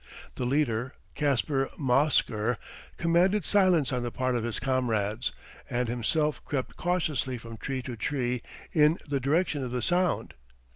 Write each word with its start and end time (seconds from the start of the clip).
The 0.33 0.47
leader, 0.47 0.95
Caspar 1.13 1.69
Mausker, 1.79 2.57
commanded 2.97 3.45
silence 3.45 3.93
on 3.93 4.01
the 4.01 4.09
part 4.09 4.35
of 4.35 4.43
his 4.43 4.59
comrades, 4.59 5.31
and 5.69 5.87
himself 5.87 6.43
crept 6.43 6.75
cautiously 6.75 7.37
from 7.37 7.57
tree 7.57 7.83
to 7.83 7.95
tree 7.95 8.41
in 8.73 8.97
the 9.07 9.19
direction 9.19 9.63
of 9.63 9.69
the 9.69 9.83
sound. 9.83 10.33